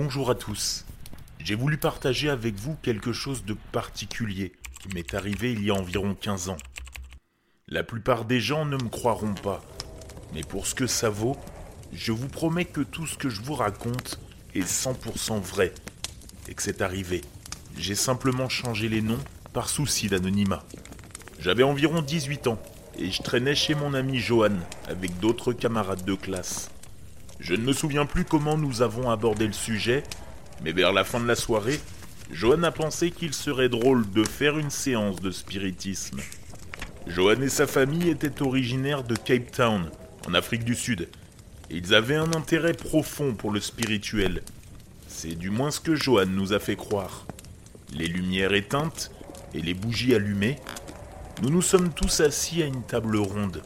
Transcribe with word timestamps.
Bonjour 0.00 0.30
à 0.30 0.36
tous. 0.36 0.84
J'ai 1.40 1.56
voulu 1.56 1.76
partager 1.76 2.30
avec 2.30 2.54
vous 2.54 2.76
quelque 2.84 3.12
chose 3.12 3.44
de 3.44 3.56
particulier 3.72 4.52
qui 4.80 4.94
m'est 4.94 5.12
arrivé 5.12 5.50
il 5.50 5.64
y 5.64 5.72
a 5.72 5.74
environ 5.74 6.14
15 6.14 6.50
ans. 6.50 6.56
La 7.66 7.82
plupart 7.82 8.24
des 8.24 8.38
gens 8.38 8.64
ne 8.64 8.76
me 8.76 8.88
croiront 8.88 9.34
pas, 9.34 9.60
mais 10.32 10.42
pour 10.42 10.68
ce 10.68 10.76
que 10.76 10.86
ça 10.86 11.10
vaut, 11.10 11.36
je 11.92 12.12
vous 12.12 12.28
promets 12.28 12.64
que 12.64 12.82
tout 12.82 13.08
ce 13.08 13.18
que 13.18 13.28
je 13.28 13.42
vous 13.42 13.54
raconte 13.54 14.20
est 14.54 14.60
100% 14.60 15.40
vrai 15.40 15.74
et 16.46 16.54
que 16.54 16.62
c'est 16.62 16.80
arrivé. 16.80 17.22
J'ai 17.76 17.96
simplement 17.96 18.48
changé 18.48 18.88
les 18.88 19.02
noms 19.02 19.18
par 19.52 19.68
souci 19.68 20.06
d'anonymat. 20.06 20.62
J'avais 21.40 21.64
environ 21.64 22.02
18 22.02 22.46
ans 22.46 22.62
et 22.96 23.10
je 23.10 23.20
traînais 23.20 23.56
chez 23.56 23.74
mon 23.74 23.94
ami 23.94 24.20
Johan 24.20 24.58
avec 24.86 25.18
d'autres 25.18 25.52
camarades 25.52 26.04
de 26.04 26.14
classe. 26.14 26.70
Je 27.40 27.54
ne 27.54 27.62
me 27.62 27.72
souviens 27.72 28.04
plus 28.04 28.24
comment 28.24 28.58
nous 28.58 28.82
avons 28.82 29.10
abordé 29.10 29.46
le 29.46 29.52
sujet, 29.52 30.02
mais 30.64 30.72
vers 30.72 30.92
la 30.92 31.04
fin 31.04 31.20
de 31.20 31.26
la 31.26 31.36
soirée, 31.36 31.78
Johan 32.32 32.64
a 32.64 32.72
pensé 32.72 33.12
qu'il 33.12 33.32
serait 33.32 33.68
drôle 33.68 34.10
de 34.10 34.24
faire 34.24 34.58
une 34.58 34.70
séance 34.70 35.20
de 35.20 35.30
spiritisme. 35.30 36.18
Johan 37.06 37.40
et 37.40 37.48
sa 37.48 37.68
famille 37.68 38.10
étaient 38.10 38.42
originaires 38.42 39.04
de 39.04 39.14
Cape 39.14 39.52
Town, 39.52 39.88
en 40.26 40.34
Afrique 40.34 40.64
du 40.64 40.74
Sud, 40.74 41.08
et 41.70 41.76
ils 41.76 41.94
avaient 41.94 42.16
un 42.16 42.32
intérêt 42.34 42.74
profond 42.74 43.34
pour 43.34 43.52
le 43.52 43.60
spirituel. 43.60 44.42
C'est 45.06 45.36
du 45.36 45.50
moins 45.50 45.70
ce 45.70 45.80
que 45.80 45.94
Johan 45.94 46.26
nous 46.26 46.52
a 46.52 46.58
fait 46.58 46.76
croire. 46.76 47.24
Les 47.94 48.08
lumières 48.08 48.52
éteintes 48.52 49.12
et 49.54 49.62
les 49.62 49.74
bougies 49.74 50.14
allumées, 50.14 50.56
nous 51.40 51.50
nous 51.50 51.62
sommes 51.62 51.92
tous 51.92 52.20
assis 52.20 52.64
à 52.64 52.66
une 52.66 52.82
table 52.82 53.16
ronde, 53.16 53.62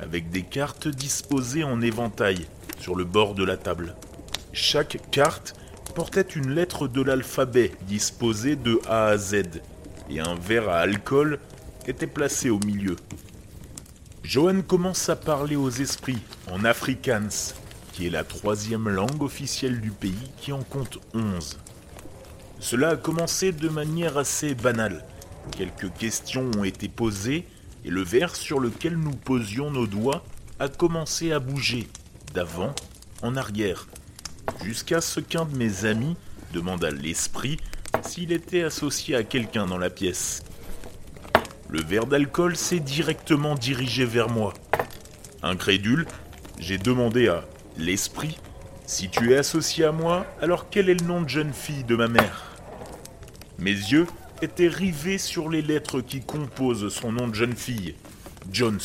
avec 0.00 0.30
des 0.30 0.42
cartes 0.42 0.88
disposées 0.88 1.64
en 1.64 1.80
éventail 1.80 2.46
le 2.92 3.04
bord 3.04 3.34
de 3.34 3.44
la 3.44 3.56
table. 3.56 3.96
Chaque 4.52 4.98
carte 5.10 5.54
portait 5.94 6.22
une 6.22 6.50
lettre 6.50 6.88
de 6.88 7.00
l'alphabet 7.00 7.72
disposée 7.82 8.56
de 8.56 8.80
A 8.86 9.06
à 9.06 9.16
Z, 9.16 9.62
et 10.10 10.20
un 10.20 10.34
verre 10.34 10.68
à 10.68 10.80
alcool 10.80 11.38
était 11.86 12.06
placé 12.06 12.50
au 12.50 12.58
milieu. 12.58 12.96
Johan 14.22 14.62
commence 14.62 15.08
à 15.08 15.16
parler 15.16 15.56
aux 15.56 15.70
esprits 15.70 16.22
en 16.50 16.64
afrikaans, 16.64 17.54
qui 17.92 18.06
est 18.06 18.10
la 18.10 18.24
troisième 18.24 18.88
langue 18.88 19.22
officielle 19.22 19.80
du 19.80 19.90
pays 19.90 20.30
qui 20.36 20.52
en 20.52 20.62
compte 20.62 20.98
onze. 21.14 21.58
Cela 22.58 22.90
a 22.90 22.96
commencé 22.96 23.52
de 23.52 23.68
manière 23.68 24.18
assez 24.18 24.54
banale. 24.54 25.04
Quelques 25.56 25.92
questions 25.94 26.50
ont 26.56 26.64
été 26.64 26.88
posées 26.88 27.46
et 27.84 27.90
le 27.90 28.02
verre 28.02 28.34
sur 28.34 28.60
lequel 28.60 28.96
nous 28.96 29.14
posions 29.14 29.70
nos 29.70 29.86
doigts 29.86 30.24
a 30.58 30.68
commencé 30.68 31.32
à 31.32 31.38
bouger 31.38 31.86
d'avant 32.34 32.74
en 33.22 33.36
arrière, 33.36 33.86
jusqu'à 34.62 35.00
ce 35.00 35.20
qu'un 35.20 35.46
de 35.46 35.56
mes 35.56 35.86
amis 35.86 36.16
demande 36.52 36.84
à 36.84 36.90
l'esprit 36.90 37.58
s'il 38.02 38.32
était 38.32 38.64
associé 38.64 39.14
à 39.14 39.22
quelqu'un 39.22 39.66
dans 39.66 39.78
la 39.78 39.88
pièce. 39.88 40.42
Le 41.70 41.80
verre 41.80 42.06
d'alcool 42.06 42.56
s'est 42.56 42.80
directement 42.80 43.54
dirigé 43.54 44.04
vers 44.04 44.28
moi. 44.28 44.52
Incrédule, 45.42 46.06
j'ai 46.58 46.76
demandé 46.76 47.28
à 47.28 47.44
l'esprit 47.78 48.36
si 48.86 49.08
tu 49.08 49.32
es 49.32 49.36
associé 49.36 49.84
à 49.84 49.92
moi, 49.92 50.26
alors 50.42 50.68
quel 50.68 50.90
est 50.90 51.00
le 51.00 51.06
nom 51.06 51.22
de 51.22 51.28
jeune 51.28 51.54
fille 51.54 51.84
de 51.84 51.96
ma 51.96 52.08
mère? 52.08 52.56
Mes 53.58 53.70
yeux 53.70 54.06
étaient 54.42 54.68
rivés 54.68 55.18
sur 55.18 55.48
les 55.48 55.62
lettres 55.62 56.00
qui 56.00 56.20
composent 56.20 56.92
son 56.92 57.12
nom 57.12 57.28
de 57.28 57.34
jeune 57.34 57.56
fille, 57.56 57.94
Jones. 58.52 58.80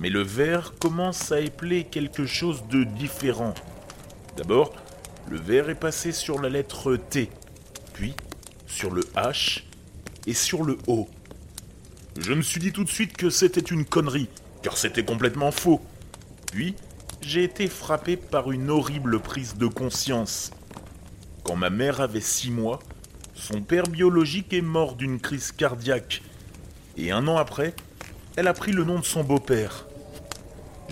Mais 0.00 0.08
le 0.08 0.22
verre 0.22 0.72
commence 0.80 1.30
à 1.30 1.40
épeler 1.40 1.84
quelque 1.84 2.24
chose 2.24 2.64
de 2.70 2.84
différent. 2.84 3.52
D'abord, 4.38 4.72
le 5.28 5.38
verre 5.38 5.68
est 5.68 5.74
passé 5.74 6.10
sur 6.10 6.40
la 6.40 6.48
lettre 6.48 6.96
T, 6.96 7.28
puis 7.92 8.14
sur 8.66 8.90
le 8.90 9.02
H 9.14 9.64
et 10.26 10.32
sur 10.32 10.64
le 10.64 10.78
O. 10.86 11.06
Je 12.18 12.32
me 12.32 12.40
suis 12.40 12.60
dit 12.60 12.72
tout 12.72 12.82
de 12.82 12.88
suite 12.88 13.14
que 13.14 13.28
c'était 13.28 13.60
une 13.60 13.84
connerie, 13.84 14.30
car 14.62 14.78
c'était 14.78 15.04
complètement 15.04 15.52
faux. 15.52 15.82
Puis, 16.50 16.74
j'ai 17.20 17.44
été 17.44 17.68
frappé 17.68 18.16
par 18.16 18.50
une 18.50 18.70
horrible 18.70 19.20
prise 19.20 19.56
de 19.56 19.66
conscience. 19.66 20.50
Quand 21.44 21.56
ma 21.56 21.68
mère 21.68 22.00
avait 22.00 22.22
six 22.22 22.50
mois, 22.50 22.78
son 23.34 23.60
père 23.60 23.84
biologique 23.84 24.54
est 24.54 24.62
mort 24.62 24.96
d'une 24.96 25.20
crise 25.20 25.52
cardiaque. 25.52 26.22
Et 26.96 27.10
un 27.10 27.28
an 27.28 27.36
après, 27.36 27.74
elle 28.36 28.48
a 28.48 28.54
pris 28.54 28.72
le 28.72 28.84
nom 28.84 28.98
de 28.98 29.04
son 29.04 29.24
beau-père. 29.24 29.86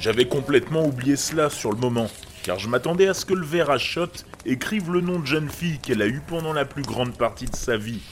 J'avais 0.01 0.29
complètement 0.29 0.87
oublié 0.87 1.17
cela 1.17 1.51
sur 1.51 1.73
le 1.73 1.79
moment, 1.79 2.09
car 2.45 2.59
je 2.61 2.69
m'attendais 2.69 3.09
à 3.09 3.15
ce 3.15 3.25
que 3.25 3.35
le 3.35 3.45
verre 3.45 3.71
à 3.71 3.79
shot 3.79 4.07
écrive 4.47 4.93
le 4.93 5.01
nom 5.01 5.19
de 5.19 5.27
jeune 5.27 5.51
fille 5.51 5.81
qu'elle 5.81 6.03
a 6.03 6.07
eu 6.07 6.21
pendant 6.25 6.53
la 6.53 6.65
plus 6.65 6.83
grande 6.83 7.17
partie 7.17 7.47
de 7.47 7.57
sa 7.57 7.77
vie. 7.77 8.03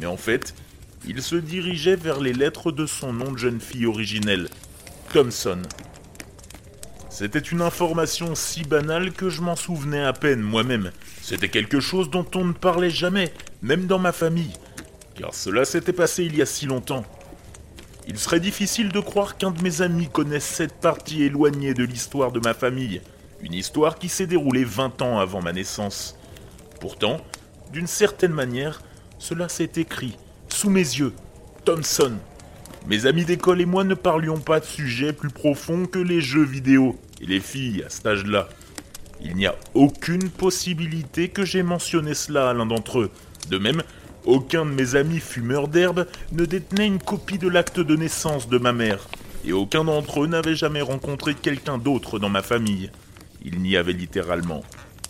Mais 0.00 0.06
en 0.06 0.16
fait, 0.16 0.54
il 1.06 1.20
se 1.20 1.36
dirigeait 1.36 1.96
vers 1.96 2.18
les 2.18 2.32
lettres 2.32 2.72
de 2.72 2.86
son 2.86 3.12
nom 3.12 3.30
de 3.30 3.36
jeune 3.36 3.60
fille 3.60 3.84
originelle, 3.84 4.48
Thompson. 5.12 5.60
C'était 7.10 7.38
une 7.38 7.60
information 7.60 8.34
si 8.34 8.62
banale 8.62 9.12
que 9.12 9.28
je 9.28 9.42
m'en 9.42 9.54
souvenais 9.54 10.02
à 10.02 10.14
peine 10.14 10.40
moi-même. 10.40 10.92
C'était 11.20 11.50
quelque 11.50 11.80
chose 11.80 12.08
dont 12.08 12.26
on 12.34 12.46
ne 12.46 12.52
parlait 12.52 12.88
jamais, 12.88 13.34
même 13.60 13.86
dans 13.86 13.98
ma 13.98 14.12
famille, 14.12 14.54
car 15.14 15.34
cela 15.34 15.66
s'était 15.66 15.92
passé 15.92 16.24
il 16.24 16.34
y 16.36 16.40
a 16.40 16.46
si 16.46 16.64
longtemps. 16.64 17.04
Il 18.08 18.18
serait 18.18 18.40
difficile 18.40 18.88
de 18.90 19.00
croire 19.00 19.36
qu'un 19.36 19.52
de 19.52 19.62
mes 19.62 19.80
amis 19.80 20.08
connaisse 20.08 20.44
cette 20.44 20.74
partie 20.74 21.22
éloignée 21.22 21.72
de 21.72 21.84
l'histoire 21.84 22.32
de 22.32 22.40
ma 22.40 22.52
famille, 22.52 23.00
une 23.42 23.54
histoire 23.54 23.98
qui 23.98 24.08
s'est 24.08 24.26
déroulée 24.26 24.64
20 24.64 25.02
ans 25.02 25.18
avant 25.18 25.40
ma 25.40 25.52
naissance. 25.52 26.18
Pourtant, 26.80 27.20
d'une 27.72 27.86
certaine 27.86 28.32
manière, 28.32 28.82
cela 29.18 29.48
s'est 29.48 29.72
écrit, 29.76 30.16
sous 30.48 30.68
mes 30.68 30.80
yeux, 30.80 31.12
Thompson. 31.64 32.14
Mes 32.88 33.06
amis 33.06 33.24
d'école 33.24 33.60
et 33.60 33.66
moi 33.66 33.84
ne 33.84 33.94
parlions 33.94 34.38
pas 34.38 34.58
de 34.58 34.64
sujets 34.64 35.12
plus 35.12 35.30
profonds 35.30 35.86
que 35.86 36.00
les 36.00 36.20
jeux 36.20 36.44
vidéo 36.44 36.98
et 37.20 37.26
les 37.26 37.38
filles 37.38 37.84
à 37.84 37.88
cet 37.88 38.06
âge-là. 38.06 38.48
Il 39.20 39.36
n'y 39.36 39.46
a 39.46 39.54
aucune 39.74 40.28
possibilité 40.28 41.28
que 41.28 41.44
j'ai 41.44 41.62
mentionné 41.62 42.14
cela 42.14 42.50
à 42.50 42.54
l'un 42.54 42.66
d'entre 42.66 42.98
eux. 42.98 43.10
De 43.48 43.58
même, 43.58 43.82
aucun 44.24 44.64
de 44.64 44.70
mes 44.70 44.94
amis 44.94 45.20
fumeurs 45.20 45.68
d'herbe 45.68 46.06
ne 46.32 46.44
détenait 46.44 46.86
une 46.86 47.02
copie 47.02 47.38
de 47.38 47.48
l'acte 47.48 47.80
de 47.80 47.96
naissance 47.96 48.48
de 48.48 48.58
ma 48.58 48.72
mère, 48.72 49.08
et 49.44 49.52
aucun 49.52 49.84
d'entre 49.84 50.22
eux 50.22 50.26
n'avait 50.26 50.54
jamais 50.54 50.82
rencontré 50.82 51.34
quelqu'un 51.34 51.78
d'autre 51.78 52.18
dans 52.18 52.28
ma 52.28 52.42
famille. 52.42 52.90
Il 53.44 53.60
n'y 53.60 53.76
avait 53.76 53.92
littéralement 53.92 54.62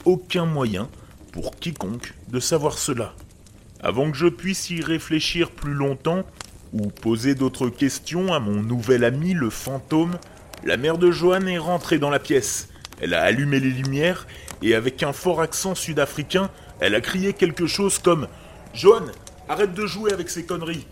aucun 0.05 0.47
moyen 0.47 0.89
pour 1.33 1.57
quiconque 1.57 2.15
de 2.29 2.41
savoir 2.41 2.79
cela. 2.79 3.15
Avant 3.83 4.11
que 4.11 4.17
je 4.17 4.29
puisse 4.29 4.71
y 4.71 4.81
réfléchir 4.81 5.51
plus 5.51 5.75
longtemps, 5.75 6.25
ou 6.73 6.89
poser 6.89 7.35
d'autres 7.35 7.69
questions 7.69 8.33
à 8.33 8.41
mon 8.41 8.63
nouvel 8.63 9.05
ami 9.05 9.35
le 9.35 9.51
fantôme, 9.51 10.17
la 10.65 10.77
mère 10.77 10.97
de 10.97 11.11
Johan 11.11 11.47
est 11.47 11.59
rentrée 11.59 11.99
dans 11.99 12.11
la 12.11 12.19
pièce. 12.19 12.69
Elle 13.01 13.15
a 13.15 13.23
allumé 13.23 13.61
les 13.61 13.71
lumières 13.71 14.27
et 14.63 14.75
avec 14.75 15.03
un 15.03 15.13
fort 15.13 15.41
accent 15.41 15.75
sud-africain, 15.75 16.51
elle 16.81 16.95
a 16.95 17.01
crié 17.01 17.33
quelque 17.33 17.67
chose 17.67 17.99
comme 17.99 18.29
Johan, 18.75 19.07
arrête 19.49 19.75
de 19.75 19.87
jouer 19.87 20.13
avec 20.13 20.31
ces 20.31 20.45
conneries. 20.45 20.87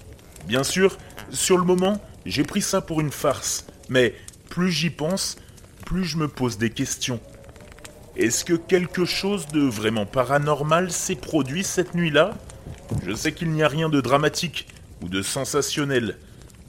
Bien 0.46 0.64
sûr, 0.64 0.98
sur 1.30 1.56
le 1.56 1.64
moment, 1.64 2.00
j'ai 2.26 2.42
pris 2.42 2.62
ça 2.62 2.80
pour 2.80 3.00
une 3.00 3.10
farce, 3.10 3.66
mais 3.88 4.14
plus 4.48 4.70
j'y 4.70 4.90
pense, 4.90 5.36
plus 5.86 6.04
je 6.04 6.18
me 6.18 6.28
pose 6.28 6.58
des 6.58 6.70
questions. 6.70 7.20
Est-ce 8.16 8.44
que 8.44 8.54
quelque 8.54 9.04
chose 9.04 9.46
de 9.48 9.60
vraiment 9.60 10.04
paranormal 10.04 10.90
s'est 10.90 11.14
produit 11.14 11.64
cette 11.64 11.94
nuit-là? 11.94 12.34
Je 13.06 13.14
sais 13.14 13.32
qu'il 13.32 13.50
n'y 13.50 13.62
a 13.62 13.68
rien 13.68 13.88
de 13.88 14.00
dramatique 14.00 14.66
ou 15.00 15.08
de 15.08 15.22
sensationnel. 15.22 16.18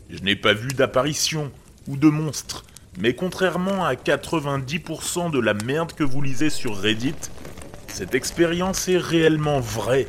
Je 0.10 0.20
n'ai 0.20 0.36
pas 0.36 0.54
vu 0.54 0.70
d'apparition 0.70 1.52
ou 1.88 1.98
de 1.98 2.10
monstre. 2.10 2.64
Mais 2.98 3.16
contrairement 3.16 3.84
à 3.86 3.96
90% 3.96 5.32
de 5.32 5.40
la 5.40 5.54
merde 5.54 5.94
que 5.94 6.04
vous 6.04 6.22
lisez 6.22 6.50
sur 6.50 6.78
Reddit, 6.78 7.16
cette 7.88 8.16
expérience 8.16 8.88
est 8.88 8.98
réellement 8.98 9.60
vraie. 9.60 10.08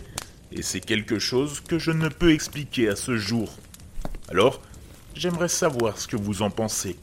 Et 0.54 0.62
c'est 0.62 0.80
quelque 0.80 1.18
chose 1.18 1.60
que 1.60 1.78
je 1.78 1.90
ne 1.90 2.08
peux 2.08 2.32
expliquer 2.32 2.88
à 2.88 2.96
ce 2.96 3.16
jour. 3.16 3.52
Alors, 4.28 4.60
j'aimerais 5.14 5.48
savoir 5.48 5.98
ce 5.98 6.06
que 6.06 6.16
vous 6.16 6.42
en 6.42 6.50
pensez. 6.50 6.96